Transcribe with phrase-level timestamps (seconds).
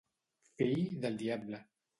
[0.61, 1.65] Fill del diable.